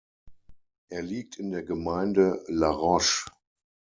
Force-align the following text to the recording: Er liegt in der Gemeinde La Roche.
Er 0.89 1.03
liegt 1.03 1.37
in 1.37 1.51
der 1.51 1.61
Gemeinde 1.61 2.43
La 2.47 2.71
Roche. 2.71 3.29